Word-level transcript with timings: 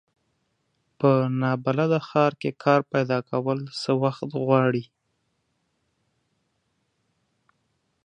په 0.99 1.11
ناولده 1.41 1.99
ښار 2.07 2.31
کې 2.41 2.51
کار 2.63 2.79
پیداکول 2.91 3.59
څه 3.81 3.91
وخت 4.03 4.29
غواړي. 4.45 4.83